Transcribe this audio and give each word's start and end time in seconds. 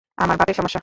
আমার 0.17 0.37
বাতের 0.37 0.55
সমস্যা। 0.55 0.79